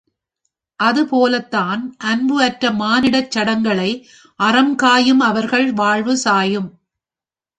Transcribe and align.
அதுபோலத்தான் 0.79 1.81
அன்பு 1.97 2.43
அற்ற 2.43 2.71
மானிடச் 2.71 3.31
சடங்களை 3.35 3.91
அறம் 4.39 4.75
காயும் 4.75 5.19
அவர்கள் 5.19 5.73
வாழ்வு 5.73 6.17
சாயும். 6.17 6.69